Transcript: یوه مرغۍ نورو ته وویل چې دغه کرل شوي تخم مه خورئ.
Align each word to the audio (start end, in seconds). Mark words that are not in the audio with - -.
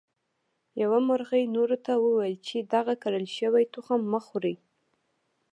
یوه 0.81 0.99
مرغۍ 1.07 1.43
نورو 1.55 1.77
ته 1.85 1.93
وویل 2.05 2.35
چې 2.47 2.57
دغه 2.73 2.93
کرل 3.03 3.25
شوي 3.37 3.63
تخم 3.73 3.99
مه 4.11 4.19
خورئ. 4.25 4.55